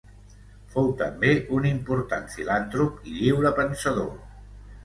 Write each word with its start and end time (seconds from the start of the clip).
Fou 0.75 0.87
també 1.01 1.33
un 1.59 1.69
important 1.73 2.25
filantrop 2.37 2.99
i 3.13 3.15
lliurepensador. 3.19 4.13